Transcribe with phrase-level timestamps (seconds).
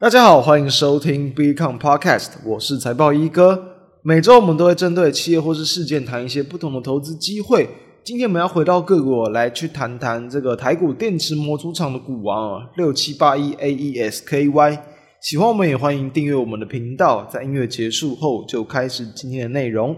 [0.00, 3.60] 大家好，欢迎收听 BeCom Podcast，我是财报一哥。
[4.02, 7.68] 每周我们都会针对企业或是事件谈一些不同的投资机会。
[8.04, 14.78] 今天我们要回到个股来去谈谈这个台股电池模组厂的股王啊六七八一 AES-KY。
[15.20, 17.24] 喜欢我们也欢迎订阅我们的频道。
[17.24, 19.96] 在音乐结束后，就开始今天的内容。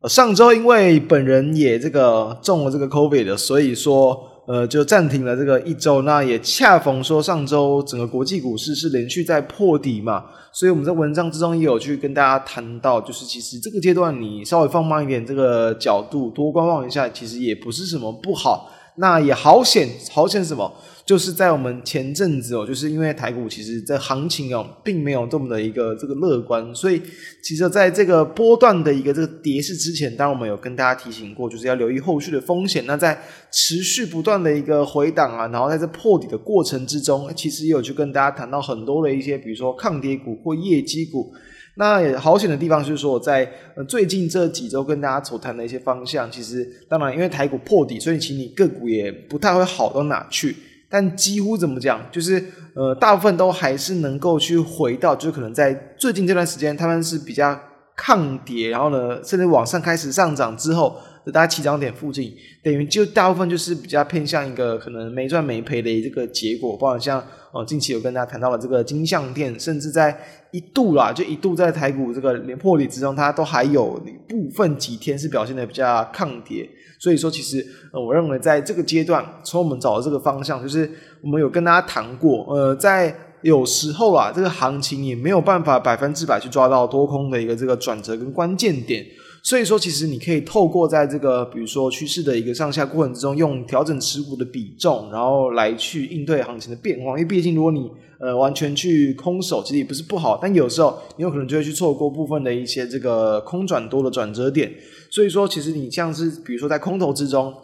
[0.00, 4.16] 呃上周因为本人也这个中了这个 COVID，所以说
[4.46, 6.02] 呃就暂停了这个一周。
[6.02, 18.70] 那也恰逢说上周整个国际股市是连续在破底嘛，所以我们在文章之中也有去跟大家谈到，就是其实这个阶段你稍微放慢一点这个角度，多观望一下，其实也不是什么不好。
[19.00, 20.72] 那也好险，好险什么？
[21.08, 27.00] 就是在我们前阵子哦，就是因为台股其实这行情哦，并没有这么的一个这个乐观，所以
[27.42, 32.84] 其实在这个波段的一个这个跌势之前，当然我们有跟大家提醒过，就是要留意后续的风险。
[32.84, 33.18] 那在
[33.50, 41.32] 持续不断的一个回档啊，然后在这破底的过程之中，其实也有去跟大家谈到很多的一些，比如说抗跌股或业绩股。
[41.76, 43.50] 那也好险的地方就是说，我在
[43.88, 50.54] 最近这几周跟大家所谈的一些方向，其实当然因为台股破底，所以其实你个股也不太会好到哪去。
[50.90, 52.44] 但几乎怎么讲，就是
[52.74, 57.58] 呃大部分都还是能够去回到，就是可能在最近这段时间，他们是比较
[57.94, 60.96] 抗跌，然后呢，甚至往上开始上涨之后，
[61.30, 67.24] 大概起涨点附近，等于就大部分就是比较偏向一个可能没赚没赔的这个结果，包括像。
[67.50, 70.14] 哦，近期有跟大家谈到了这个金像电，甚至在
[70.50, 73.98] 一度啦，就一度在台股这个连破底之中，它都还有
[74.28, 76.68] 部分几天是表现的比较抗跌。
[77.00, 80.88] 所以说，其实呃，我认为在这个阶段，从我们找的这个方向，就是
[81.22, 89.02] 我们有跟大家谈过，呃，在有时候啊，这个行情也没有办法百分之百去抓到多空的一个这个转折跟关键点。
[89.48, 97.12] 所以说，其实你可以透过在这个比如说趋势的一个上下过程之中，用调整持股的比重，然后来去应对行情的变化。
[97.12, 104.70] 因为毕竟，如果你呃完全去空手，其实也不是不好，但有时候你有可能就会去错过部分的一些这个空转多的转折点。
[105.10, 107.54] 所以说，其实你像是比如说在空头之中，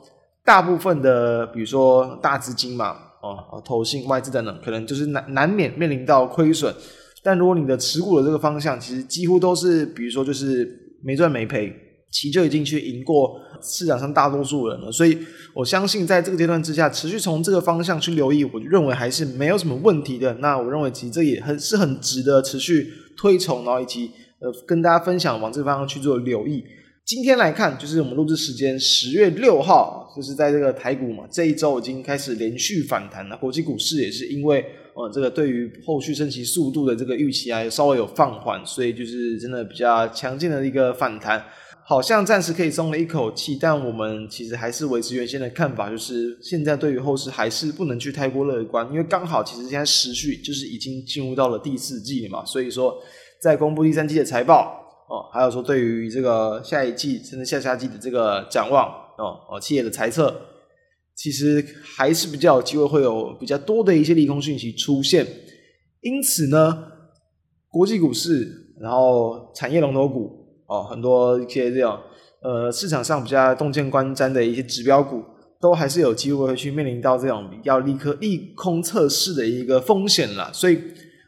[0.43, 6.75] 大部分的比如说大资金嘛，哦，投信、外资等等，可能就是难难免面临到亏损。
[7.23, 10.81] 但如果你的持股的这个方向，其实几乎都是比如说就是。
[11.05, 11.71] 没赚没赔，
[12.11, 14.91] 其实就已经去赢过市场上大多数人了。
[14.91, 15.19] 所以
[15.53, 20.33] 我相信，在这个阶段之下，持续从这个方向去留意，我认为还是没有什么问题的。
[20.41, 24.11] 那我认为，其实这也很是很值得持续推崇，然后以及
[24.41, 26.65] 呃跟大家分享，往这个方向去做留意。
[27.05, 33.37] 今天来看，就是我们录制时间十月六号，就是在这个台股嘛，这一周已经开始连续反弹了。
[33.37, 34.65] 国际股市也是因为。
[34.97, 41.45] 呃，这个对于后续升息速度的这个预期啊，稍微有放缓，所以就是真的比较强劲的一个反弹，
[41.85, 43.59] 好像暂时可以松了一口气。
[43.61, 52.97] 但我们其实还是维持原先的看法，就是现在对于后市还是不能去太过乐观，因为刚好其实现在时序就是已经进入到了第四季嘛，所以说
[53.41, 58.89] 在公布第三季的财报哦，还有说对于这个下一季甚至下下季的这个展望
[59.19, 60.41] 哦哦，企业的猜测。
[61.17, 65.27] 其实还是比较有机会会有比较多的一些利空讯息出现，
[66.01, 66.85] 因此呢，
[67.69, 70.31] 国际股市，然后产业龙头股
[70.67, 71.99] 哦，很多一些这种
[72.43, 75.23] 呃市场上比较动见观瞻的一些指标股，
[75.61, 80.79] 都还是有机会会去面临到这种比较利空利空测试的一个风险啦，所以。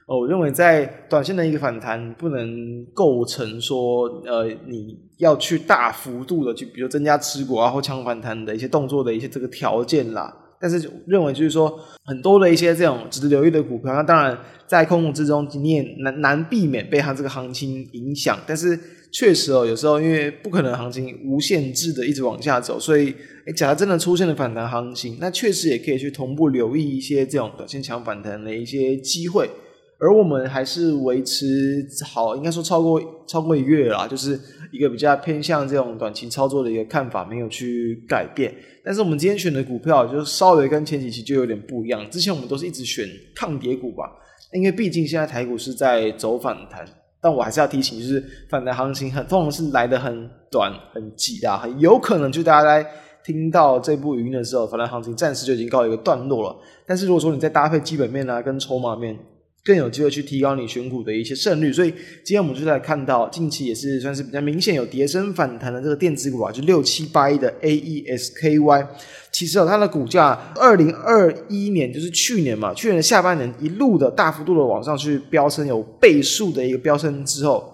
[0.07, 10.33] 哦，我认为在短线的一个反弹不能构成说，呃，你要去大幅度的去，比如增加持股啊或抢反弹的一些动作的一些这个条件啦。
[10.61, 18.39] 但是认为就是说，很多的一些这种值得留意的股票，那当然在空头之中你也难难避免被它这个行情影响。
[18.47, 18.79] 但是
[19.13, 23.13] 确实哦，有时候因为不可能行情无限制的一直往下走，所以，
[23.47, 29.51] 诶，假如真的出现了反弹行情，那确实也可以去同步留意一些这种短线抢反弹的一些机会。
[29.99, 34.39] 而我们还是维持好，应该说超过超过一个月啦，就是
[34.71, 38.55] 一个比较偏向这种短期操作的一个看法，没有去改变。
[38.85, 42.09] 但是我们今天选的股票，就是稍微跟前几期就有点不一样。
[42.11, 44.05] 之前我们都是一直选抗跌股吧，
[44.53, 46.85] 因为毕竟现在台股是在走反弹。
[47.19, 52.89] 但我还是要提醒，就是反弹行情很通常是来得很短、很急的，很有可能就大家在
[53.25, 56.57] 听到这部语音的时候，反弹行情暂时就已经告一个段落了。
[56.87, 59.19] 但是如果说你再搭配基本面啊，跟筹码面。
[59.67, 61.91] 更有机会去提高你选股的一些胜率，所以
[62.23, 68.87] 今天我们就来看到近期也是算是比较明显有跌升反弹的这个电子股啊，就六七八一的 AESKY，
[69.33, 77.69] 其实哦它的股价二零二一年就是去年嘛，去年的下半年一路的大幅度的往上去飙升，有倍数的一个飙升之后，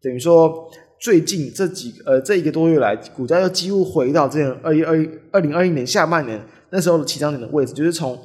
[0.00, 8.18] 等于说最近这几呃这一个多月来，股价又几乎回到这样二一二一二零二一年下半年那时候的起涨点的位置，就是从。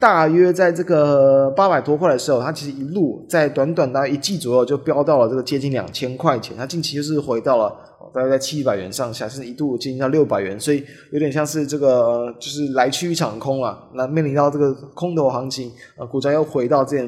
[0.00, 6.56] 大约在这个八百多块的时候，它其实一路在短短的一季左右就飙到了这个接近两千块钱。
[6.56, 7.70] 它近期就是回到了
[8.14, 10.82] 大概在七百元上下，甚至一度接近到六百元，所以
[11.12, 13.78] 有点像是这个就是来去一场空啊。
[13.92, 17.06] 那面临到这个空头行情，呃，股价又回到这样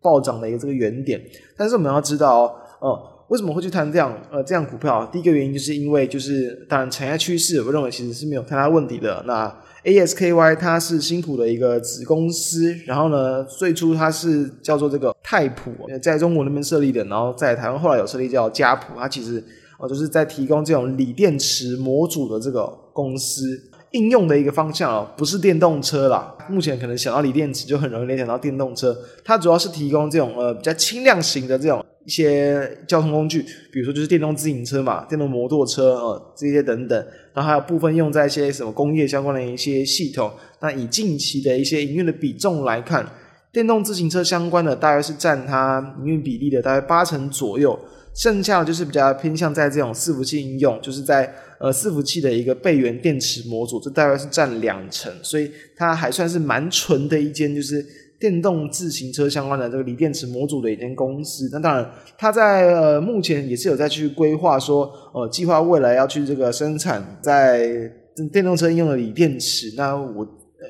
[0.00, 1.22] 暴涨的一个这个原点。
[1.56, 3.00] 但是我们要知道哦，
[3.32, 5.08] 为什么会去谈这样呃这样股票？
[5.10, 9.24] 第一个原因就是因为就是当然产业趋势，我认为其实是没有太大问题的。
[9.26, 9.50] 那
[9.84, 15.70] ASKY 它是新普的一个子公司，然后呢，最初它是叫做这个泰普，
[16.02, 19.42] 在中国那边设立的，然后在台湾后来有设立叫嘉普，它其实
[19.78, 23.58] 哦就是在提供这种锂电池模组的这个公司，
[23.92, 26.36] 应用的一个方向哦，不是电动车啦。
[26.50, 28.94] 目前可能想到锂电池就很容易联想到电动车，
[29.24, 31.82] 它主要是提供这种呃比较轻量型的这种。
[32.04, 40.30] 一些交通工具，比如说就是电动自行车嘛，电动摩托车、呃，这些等等，然后还有部分用在一些什么工业相关的一些系统。
[40.60, 43.08] 那以近期的一些营运的比重来看，
[43.52, 47.78] 电动自行车相关的大约是占它营运比例的大概八成左右，
[48.14, 57.84] 剩下的就是比较偏向在这种伺服器应用，就是在呃伺服器的一个备源电池模组，这大约是占两成，所以它还算是蛮纯的一间就是。
[58.22, 67.90] 电动自行车相关的这个锂电池模组的一间公司，那当然，它在呃目前也是有在去规划说，呃，计划未来要去这个生产在
[68.32, 69.74] 电动车用的锂电池。
[69.76, 70.24] 那我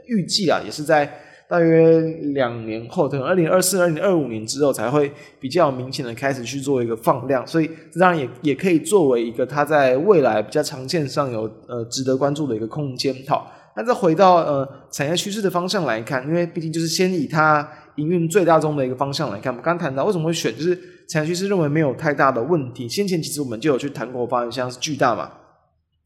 [0.07, 1.07] 预计啊，也是在
[1.47, 2.01] 大约
[2.33, 7.47] 两年后，等二零二四、二零二五年之后，才会比较明显的开始去做一个放量。
[7.47, 13.15] 所以，这当然也也可以作为一个它在未来比较长线上有呃值得关注的一个空间。
[13.29, 13.53] 好。
[13.75, 17.67] 那再回到呃产业趋势的方向来看，因为毕竟就是先以它
[17.97, 20.79] 营运最大宗的一个方向来看，我们刚谈到为什么会选，就是
[21.09, 22.89] 产业趋势认为没有太大的问题。
[22.89, 25.33] 先前其实我们就有去谈过，发现像是巨大嘛，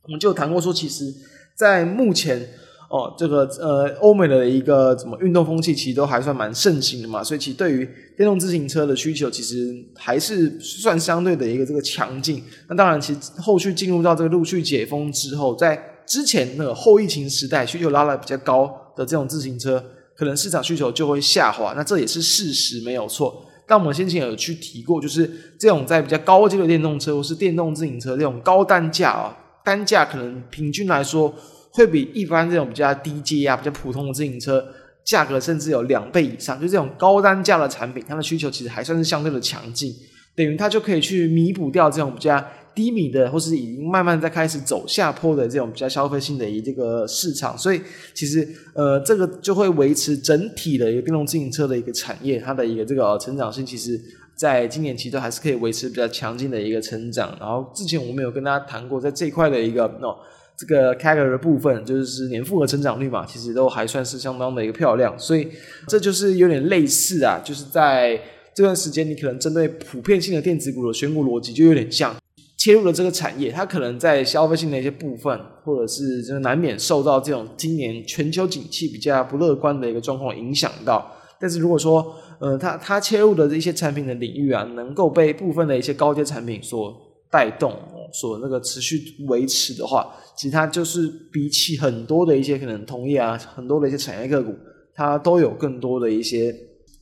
[0.04, 1.12] 我们就有谈过说，其实，
[1.56, 2.40] 在目前
[2.88, 12.44] 哦这个呃欧美的一个什么运动风气，其实都还算蛮盛行的嘛，所以其实对于电动自行车的需求，其实还是算相对的一个这个强劲。
[12.68, 18.66] 那当然，其实后续进入到这个陆续解封之后，在之前那个后疫情时代，需求拉得比较高
[18.96, 19.84] 的这种自行车，
[20.16, 23.44] 可能市场需求就会下滑，那这也是事实，没有错。
[23.66, 31.34] 但我们先前有去提过，就是这种在比较高阶的电动车或是电动自行车这种高单价啊，单价可能平均来说
[31.72, 34.64] 会比一般这种比较低阶啊、比较普通的自行车
[35.04, 36.60] 价格甚至有两倍以上。
[36.60, 39.92] 就这种高单价的产品，它的需求其实还算是相对的强劲，
[40.36, 42.44] 等于它就可以去弥补掉这种比较。
[42.76, 47.80] 低迷的，或是已经慢慢在开始走下坡的这种比较消费性的一这个市场，所以
[48.12, 53.98] 其实呃，这个就会维持整体的一个电动自行车的一个产业，它的一个这个成长性，其实
[54.34, 57.34] 在今年其实都还是可以维持比较强劲的一个成长。
[57.40, 60.14] 然后之前我们有跟大家谈过，在这一块的一个哦，
[60.54, 65.18] 这个 CAGR 的部分，就是年复合成长率嘛，其实都还算是相当的一个漂亮。
[65.18, 65.48] 所以
[65.88, 68.20] 这就是有点类似啊，就是在
[68.56, 72.16] 这段时间，你可能针对普遍性的电子股的选股逻辑就有点像。
[72.56, 81.06] 切入了这个产业，它可能在消费性的一些部分，或者是就难免受到这种今年全球景气比较不乐观的一个状况影响到。
[81.38, 86.96] 但是如果说，呃，它它切入的这些产品的领域啊，能够被部分的一些高阶产品所
[87.30, 87.74] 带动，
[88.14, 94.54] 所那个持续维持的话，其实它就是比起很多的一些可能同业啊，很多的一些产业个股，
[94.94, 96.52] 它都有更多的一些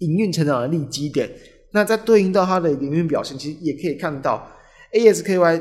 [0.05, 1.31] 营运成长的利基点。
[1.73, 4.51] 那在对应到它的营运表现，其实也可以看到。
[4.93, 5.61] ASKY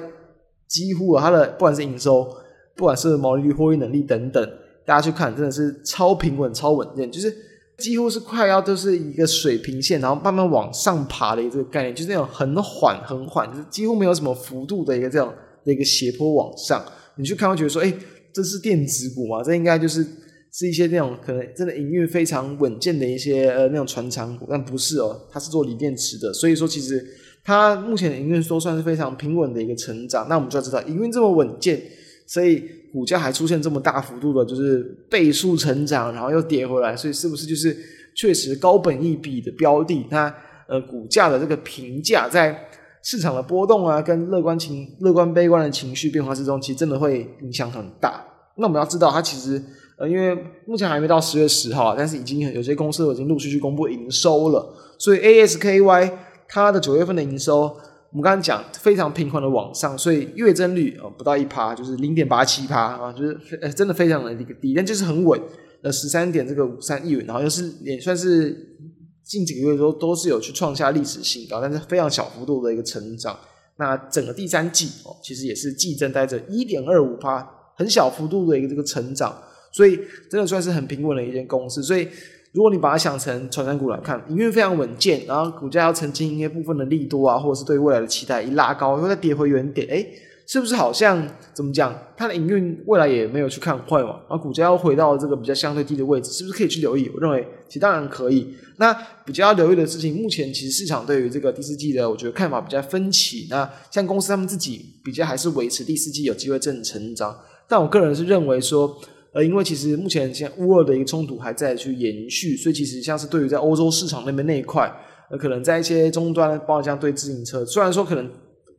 [0.68, 2.28] 几乎啊，它的不管是营收，
[2.76, 4.48] 不管是毛利率、获利能力等等，
[4.86, 7.36] 大家去看真的是超平稳、超稳健，就是
[7.80, 15.34] 几乎是快要都是一个水平线，然后慢慢往上爬的一个概念，就是那种很缓、很缓，就是几乎没有什么幅度的一个这样
[15.66, 16.86] 的一个斜坡往上。
[17.16, 17.92] 你去看会觉得说，哎，
[18.32, 19.42] 这是电子股嘛？
[19.42, 20.06] 这应该就是
[20.54, 27.06] 是一些那种可能真的营运非常稳健的一些呃那种传产股，但不是哦，它是做锂电池的，所以说其实。
[27.46, 31.78] 它目前的营运都算是非常平稳的一个成长，那我们就要知道营运这么稳健，
[32.26, 37.78] 所以股价还出现这么大幅度的，就是倍数成长，然后又跌回来，所以是不是就是
[38.16, 40.06] 确实高本一笔的标的？
[40.10, 40.34] 它
[40.70, 42.58] 呃股价的这个评价在
[43.04, 48.26] 市场的波动啊，跟乐观情乐观悲观的情绪变化之中，其实真的会影响很大。
[48.56, 49.62] 那我们要知道，它其实
[49.98, 54.76] 呃因为目前还没到十月十号，但是已经有些公司已经陆续去公布营收了。
[54.98, 56.12] 所以 ASKY
[56.48, 65.40] 它的九月份的营收，我们刚刚讲非常平缓的往上，所以月增率呃不到一趴，就是零点八七趴啊，就是呃真的非常的一个低，但就是很稳，
[65.82, 68.78] 呃十三点这个五三亿元，然后又是也算是
[69.24, 73.38] 近几个月都都是有去创下历史新高，但是非常小幅度的一个成长。
[73.78, 77.44] 那整个第三季哦，其实也是季增带着一点二五趴，
[77.76, 79.36] 很小幅度的一个这个成长，
[79.74, 80.00] 所以
[80.30, 81.84] 真的算是很平稳的一间公司。
[81.84, 82.08] 所以
[82.54, 90.08] 如果你把它想成传产股来看，营运非常稳健，然后股价要曾经一些部分的利多啊，或者是对未来的期待一拉高，又再跌回原点，诶
[90.46, 91.98] 是不是好像怎么讲？
[92.18, 94.20] 它的营运未来也没有去看坏嘛？
[94.30, 97.10] 然后股价要回到这个比较相对低的位置，是不是可以去留意？
[97.16, 98.54] 我认为其实当然可以。
[98.78, 98.94] 那
[99.26, 103.48] 比较要留意的事情，目前其实市场对于这个第四季的，我觉得看法比较分歧。
[103.50, 107.36] 那像公司他们自己比较还是维持第四季有机会正成长，
[107.68, 109.00] 但我个人是认为说，
[109.34, 114.92] 呃，因为其实目前现乌俄的一个冲突还在去延续，所以其实像是对于在欧洲市场那边那一块，
[115.30, 118.30] 呃，可能在一些终端，包括像对自行车，虽然说可能。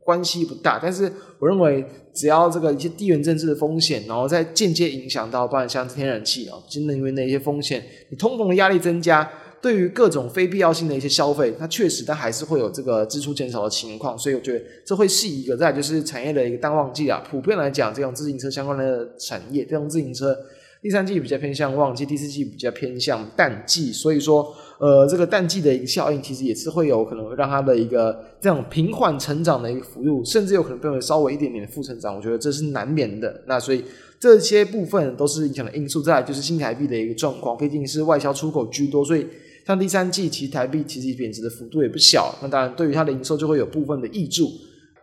[0.05, 1.83] 关系不大，但是我认为
[2.13, 9.27] 只要这个一些地缘政治的风险，然后再间接影响到，包括像天然气啊、新能源的一些风险，你通膨的压力增加，
[9.65, 17.23] 对于各种非必要性的一些消费，它确实它还是会有这个支出减少的情况，所以我觉得这会是一个再就是产业的一个淡旺季啊。
[17.27, 20.37] 普遍来讲，这种自行车相关的产业，这种自行车
[20.83, 24.55] 第三季比较偏向旺季，第四季比较偏向淡季，所以说。
[24.77, 33.41] 呃，这个淡季的一个效应，其实也是会有可能会让它的一个这样平缓成长的一个幅度，甚至有可能变为稍微一点点的负成长，我觉得这是难免的。
[33.47, 33.81] 那所以
[34.19, 36.01] 这些部分都是影响的因素。
[36.01, 39.25] 再就是新台币的一个状况，毕竟是外销出口居多，所以
[39.65, 42.37] 像第三季其实台币其实贬值的幅度也不小。
[42.41, 44.49] 那当然对于它的营收就会有部分的挹注。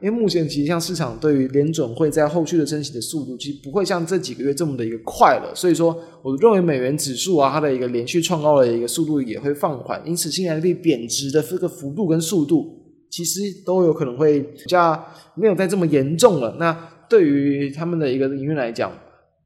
[0.00, 16.56] 因为目前其实像市场对于联准会在后续的升息的速度，其实不会像这几个月这么的一个快了，所以说我认为美元指数啊，它的一个连续创高的一个速度也会放缓，因此新台币贬值的这个幅度跟速度，其实都有可能会比较没有再这么严重了。
[16.58, 16.76] 那
[17.08, 18.90] 对于他们的一个营运来讲，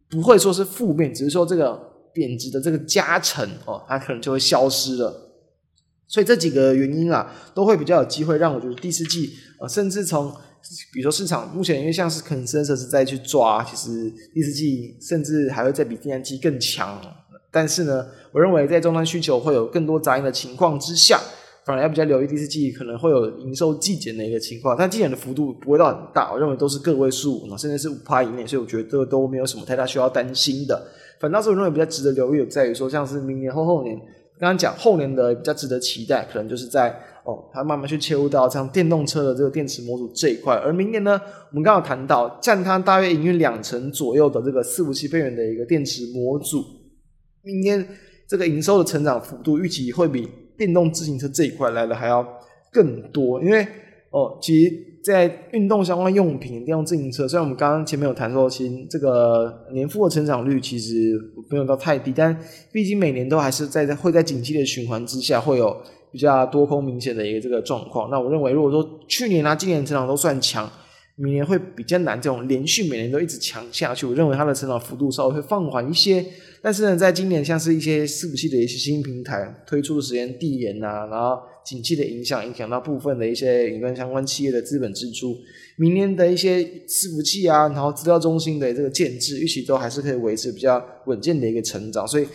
[0.08, 1.78] 不会说是负面，只是说这个
[2.16, 5.14] 贬值的这个加成哦，它可能就会消失了。
[6.08, 10.32] 所以这几个原因啊，都会比较有机会让我觉得第四季啊，甚至从
[10.92, 16.98] 比如说市场目前因为像是 consensus 在去抓，其实第四季甚至还会再比第三季更强。
[17.52, 21.20] 但是呢，我认为在终端需求会有更多杂音的情况之下，
[21.64, 24.76] 反而要比较留意第四季可能会有营收季减的一个情况。
[24.78, 30.86] 但季减的幅度不会到很大，我认为都是个位数，甚至是五趴以内，所以我觉得都没有什么太大需要担心的。
[31.20, 33.96] 反倒是我认为比较值得留意的在于说，像是明年后后年，
[34.38, 36.94] 刚刚讲后年的比较值得期待，可能就是在。
[37.26, 41.20] 哦，它慢慢去切入到像电动车的这个电池模组这一块，而明年呢，
[41.50, 46.62] 我们刚好谈到占它大约营运两成左右的这个伺服器边缘的一个电池模组，
[47.42, 47.84] 明年
[48.28, 52.24] 这个营收的成长幅度预期会比电动自行车这一块来的还要
[52.70, 53.66] 更多，因为
[54.16, 54.72] 哦，其实，
[55.04, 61.20] 在运动相关用品、电动自行车，虽然我们刚刚前面有谈说，其实这个年复合成长率其实
[61.50, 62.34] 没有到太低，但
[62.72, 65.76] 毕竟每年都还是在会在景气的循环之下会有。
[66.12, 70.66] 比较多空明显的一个这个状况，那我认为如果说去年啊、今年成长都算强，
[71.16, 74.04] 明年会比较难这种连续每年都一直强下去。
[74.04, 76.24] 我认为它的成长幅度稍微会放缓一些，
[76.60, 85.34] 但是呢，在今年像是一些伺服器的一些新平台推出的时间递延啊，然后景气的影响影响到部分的一些云端相关企业的资本支出，
[85.76, 92.26] 明年的一些伺服器啊，然后资料中心的这个建制，预期都还是可以维持比较稳健的一个成长，所以。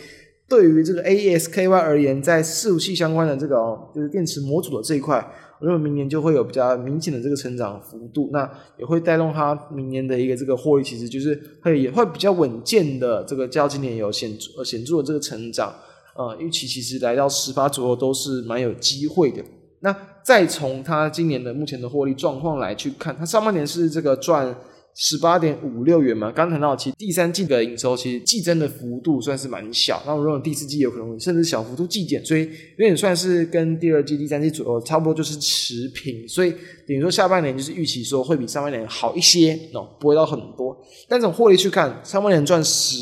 [0.52, 5.16] 对于这个 AES-KY 而言，在伺服器相关的这个哦，就是电池模组的这一块，
[5.58, 8.46] 我认为明年就会有比较明显的这个成长幅度，那
[8.78, 15.72] 也会带动它明年的一个这个获利，其实就是会也会比较稳健的这个较今年有显著显著的这个成长，
[16.14, 19.42] 呃，预期其实来到十八左右都是蛮有机会的。
[19.80, 24.54] 那再从它今年的目前的获利状况来去看，它上半年是这个赚。
[24.94, 36.50] 十八点五六元嘛，刚谈到，其实第三季的营收其实季增的幅度算是蛮小，那我认为第四季有可能甚至小幅度季减，所以有点算是跟第二季、第三季左右差不多就是持平，所以
[36.86, 40.76] 等于说下半年就是预期说会比上半年好一些，哦，不会到很多，
[41.08, 42.96] 但从获利去看，上半年赚十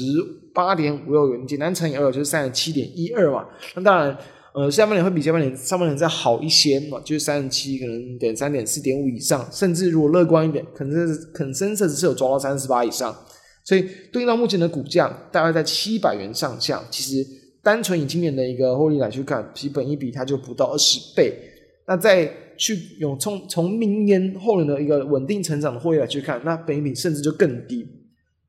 [0.55, 4.17] 八点五六元，简单乘以二就是三十七点一二嘛，那当然。
[4.53, 13.17] 呃，下半年会比下半年上半年再好一些嘛，就是三十七，可能点三点四点五以上，甚至如果乐观一点，可能是可能甚至是有抓到三十八以上，
[13.65, 17.25] 所以对应到目前的股价大概在七百元上下，其实
[17.63, 21.33] 单纯以今年的一个获利来去看，其本益比它就不到二十倍，
[21.87, 27.87] 那再去用从从明年后年的一个稳定成长的获利来去看，那本益比甚至就更低，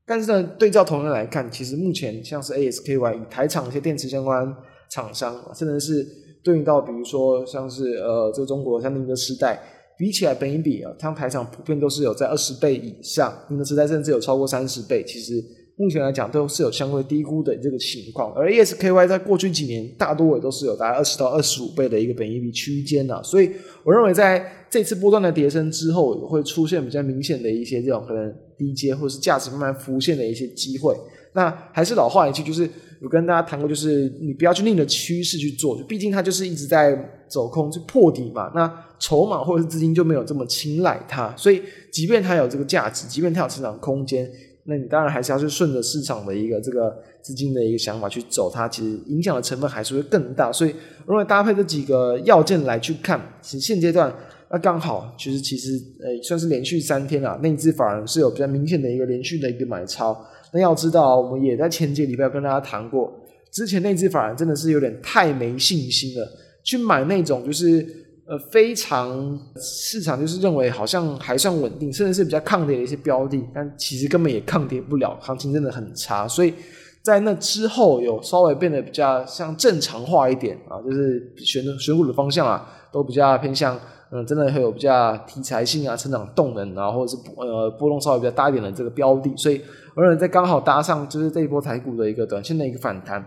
[0.04, 4.52] 但是呢，对照同样来看，其实目前像是 ASKY 以台厂一些电池相关。
[4.92, 6.06] 厂商甚至是
[6.44, 9.58] 对应到比如说像是呃这个中国像宁德时代，
[9.98, 15.42] 比起来本益比啊，它台厂普遍都是有在二十倍以上，宁德时代甚至有超过三十倍，其实。
[15.74, 23.50] 目前来讲都是有相对低估的这个情况，而 ASKY 在过去几年大多也都是有大概二十到二十五倍的一个本益比区间呐，所以
[23.82, 30.94] 我认为在这次波段的跌升之后，也会出现比较明显的一些这种可能低阶或是价值慢慢浮现的一些机会。
[31.32, 32.68] 那还是老话一句，就是
[33.02, 38.52] 有跟大家谈过，就是你不要去逆着趋势去做，毕竟它就是一直在走空，就破底嘛。
[38.54, 44.30] 那筹码或者是资金就没有这么青睐它，所以即便它有这个价值，即便它有成长空间。
[44.64, 50.52] 那你当然还是要去顺着市场的一个这个资金的一个想法去走，它其实影响的成分还是会更大。
[50.52, 50.72] 所以，
[51.04, 54.14] 如果搭配这几个要件来去看，其实现阶段
[54.48, 60.16] 那刚好，其实其实呃算是连续三天了，内资反而是有比较明显的一个连续的一个买超。
[60.52, 63.12] 那要知道，我们也在前几个礼拜跟大家谈过，
[63.50, 66.28] 之前内资反而真的是有点太没信心了，
[66.62, 67.86] 去买那种就是。
[68.24, 76.26] 呃，非常市场就是认为好像还算稳定，甚至是比较抗跌的一些标的，但其实根本也抗跌不了，行情真的很差。
[76.26, 76.54] 所以
[77.02, 83.78] 在那之后有稍微变得比较像正常化一点啊，就是选选股的方向啊，都比较偏向
[84.14, 89.34] 嗯，真的会有比较题材性啊、成长动能啊，或者是呃波动稍微比较大一点的这个标的。
[89.36, 89.60] 所以
[89.94, 93.26] 我认为在刚好搭上就是这一波台股的一个短线的一个反弹。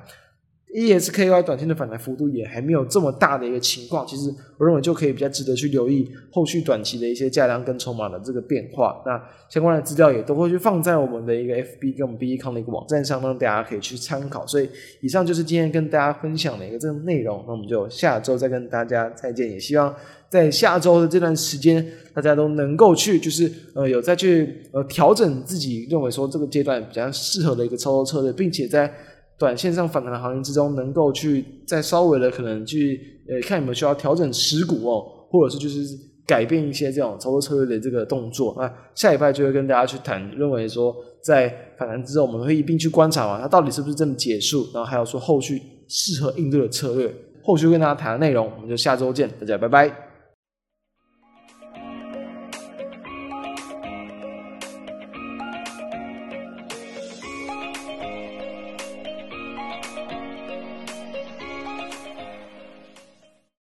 [0.75, 9.01] ESKY 短线的反弹幅度也还没有这么大的一个情况，其实我认为就可以比较值得去留意后续短期的一些价量跟筹码的这个变化。
[9.05, 14.45] 那相关的资料也都会去放在我们的一个 FB 跟我们 BECON 的一个网站上，让大家可以去参考。
[14.45, 17.41] 所以以上就是今天跟大家分享的一个这个内容。
[17.47, 19.95] 那我们就下周再跟大家再见，也希望
[20.35, 28.93] 在下周的这段时间，大家都能够去就是呃有再去呃调整自己认为说这个阶段比较适合的一个操作策略，并且在。
[29.37, 35.83] 短线上反弹的行情之中，能够去再稍微的可能去呃看有没有需要调整持股哦，或者是就是
[36.25, 38.55] 改变一些这种操作策略的这个动作。
[38.57, 47.13] 那下礼拜就会跟大家去谈，认为说在反弹之后，我们会一并去观察嘛，它到底是不是真的结束，然后还有说后续适合应对的策略。
[47.43, 50.04] 后续跟大家谈的内容，我们就下周见，大家拜拜。